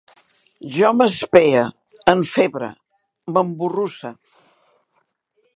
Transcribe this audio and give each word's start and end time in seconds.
Jo 0.77 0.89
m'espee, 1.01 1.61
enfebre, 2.15 2.71
m'emborrusse 3.35 4.15